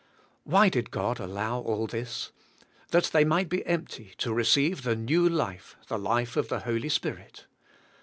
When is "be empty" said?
3.49-4.15